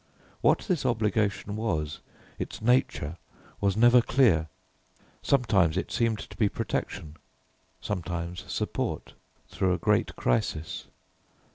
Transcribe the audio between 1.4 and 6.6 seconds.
was, its nature, was never clear; sometimes it seemed to be